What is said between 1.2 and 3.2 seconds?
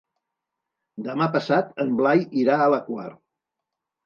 passat en Blai irà a la Quar.